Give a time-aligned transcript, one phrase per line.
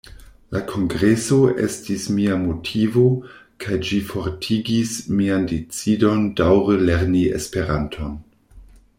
[0.55, 3.03] La kongreso estis mia motivo,
[3.65, 8.17] kaj ĝi fortigis mian decidon daǔre lerni Esperanton.